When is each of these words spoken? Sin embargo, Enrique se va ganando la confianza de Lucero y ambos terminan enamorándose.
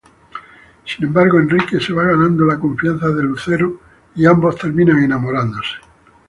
Sin 0.83 1.05
embargo, 1.05 1.37
Enrique 1.37 1.79
se 1.79 1.93
va 1.93 2.03
ganando 2.03 2.43
la 2.43 2.57
confianza 2.57 3.07
de 3.09 3.21
Lucero 3.21 3.79
y 4.15 4.25
ambos 4.25 4.55
terminan 4.57 4.97
enamorándose. 5.03 5.73